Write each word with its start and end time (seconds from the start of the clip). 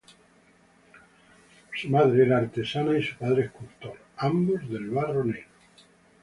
Su 1.77 1.89
madre 1.91 2.23
era 2.25 2.39
artesana 2.39 2.97
y 2.97 3.03
su 3.03 3.15
padre 3.17 3.43
escultor, 3.43 3.99
ambos 4.17 4.67
del 4.67 4.89
barro 4.89 5.23
negro. 5.23 5.45